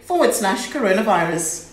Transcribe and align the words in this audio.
forward 0.00 0.34
slash 0.34 0.70
coronavirus. 0.70 1.67